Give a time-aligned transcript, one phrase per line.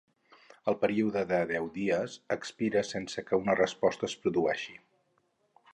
[0.71, 4.77] El període de deu dies expira, sense que una resposta es produeixi.